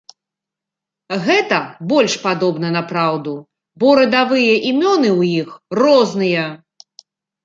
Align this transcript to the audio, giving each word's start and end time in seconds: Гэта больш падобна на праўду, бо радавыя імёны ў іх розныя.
Гэта 1.25 1.57
больш 1.91 2.15
падобна 2.23 2.71
на 2.77 2.81
праўду, 2.91 3.33
бо 3.83 3.91
радавыя 3.99 4.55
імёны 4.71 5.09
ў 5.19 5.43
іх 5.43 5.49
розныя. 5.81 6.47